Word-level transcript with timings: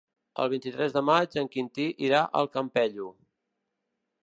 El 0.43 0.47
vint-i-tres 0.53 0.95
de 0.95 1.03
maig 1.09 1.37
en 1.41 1.51
Quintí 1.57 1.85
irà 2.07 2.23
al 2.41 2.51
Campello. 2.57 3.13